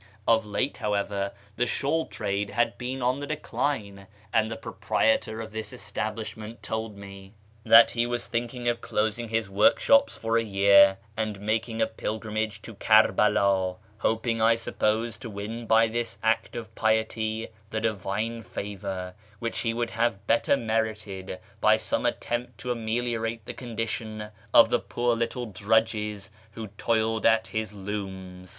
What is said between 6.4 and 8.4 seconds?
told me that he was